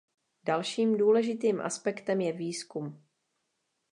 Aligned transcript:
Dalším 0.43 0.97
důležitým 0.97 1.61
aspektem 1.61 2.21
je 2.21 2.33
výzkum. 2.33 3.03